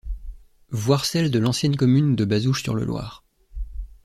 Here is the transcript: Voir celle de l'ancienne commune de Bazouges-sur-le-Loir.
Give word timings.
Voir 0.71 1.05
celle 1.05 1.29
de 1.29 1.37
l'ancienne 1.37 1.75
commune 1.77 2.15
de 2.15 2.25
Bazouges-sur-le-Loir. 2.25 3.23